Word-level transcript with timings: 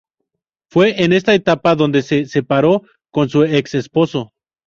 Fue 0.71 1.03
en 1.03 1.13
esta 1.13 1.35
etapa 1.35 1.75
donde 1.75 2.01
se 2.01 2.25
separó 2.25 2.81
con 3.11 3.29
su 3.29 3.43
ex 3.43 3.75
esposo. 3.75 4.33